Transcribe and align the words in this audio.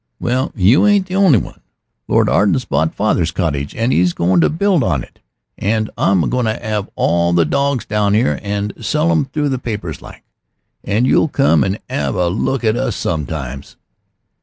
Well, 0.19 0.51
you 0.55 0.87
ain't 0.87 1.05
the 1.05 1.15
only 1.15 1.37
one. 1.37 1.59
Lord 2.07 2.27
Arden's 2.27 2.65
bought 2.65 2.95
father's 2.95 3.29
cottage 3.29 3.75
an' 3.75 3.91
'e's 3.91 4.13
goin' 4.13 4.41
to 4.41 4.49
build 4.49 4.83
on 4.83 5.01
to 5.01 5.05
it, 5.05 5.19
and 5.59 5.91
I'm 5.95 6.27
to 6.27 6.37
'ave 6.75 6.89
all 6.95 7.33
the 7.33 7.45
dawgs 7.45 7.85
down 7.85 8.15
'ere, 8.15 8.39
and 8.41 8.73
sell 8.83 9.11
'em 9.11 9.25
through 9.25 9.49
the 9.49 9.59
papers 9.59 10.01
like. 10.01 10.23
And 10.83 11.05
you'll 11.05 11.27
come 11.27 11.63
an' 11.63 11.77
'ave 11.87 12.17
a 12.19 12.29
look 12.29 12.63
at 12.63 12.75
us 12.75 12.95
sometimes." 12.95 13.75